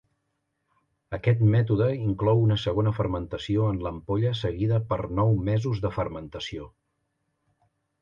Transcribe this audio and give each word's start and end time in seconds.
Aquest 1.17 1.43
mètode 1.55 1.89
inclou 2.05 2.41
una 2.47 2.57
segona 2.63 2.95
fermentació 3.01 3.69
en 3.75 3.83
l'ampolla 3.89 4.35
seguida 4.43 4.83
per 4.95 5.01
nou 5.23 5.41
mesos 5.53 5.87
de 5.89 5.97
fermentació. 6.01 6.71